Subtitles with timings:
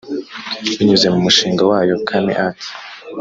[0.77, 2.67] Binyuze mu mushinga wayo Kaami Arts